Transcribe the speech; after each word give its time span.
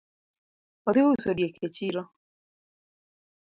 Odhi 0.93 1.03
uso 1.09 1.35
diek 1.39 1.61
e 1.67 1.69
chiro 1.75 2.03